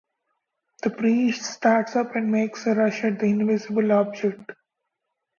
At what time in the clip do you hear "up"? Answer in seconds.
1.95-2.15